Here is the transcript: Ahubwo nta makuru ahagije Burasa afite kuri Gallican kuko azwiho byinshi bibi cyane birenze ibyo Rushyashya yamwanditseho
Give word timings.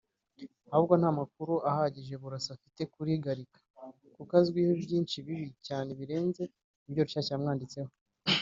Ahubwo 0.73 0.93
nta 0.97 1.09
makuru 1.19 1.53
ahagije 1.69 2.13
Burasa 2.21 2.49
afite 2.57 2.81
kuri 2.93 3.11
Gallican 3.25 3.65
kuko 4.15 4.31
azwiho 4.41 4.73
byinshi 4.83 5.15
bibi 5.25 5.49
cyane 5.67 5.89
birenze 5.99 6.41
ibyo 6.87 7.01
Rushyashya 7.05 7.33
yamwanditseho 7.35 7.91